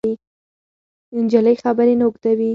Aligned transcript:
نجلۍ 1.23 1.55
خبرې 1.63 1.93
نه 1.99 2.03
اوږدوي. 2.05 2.49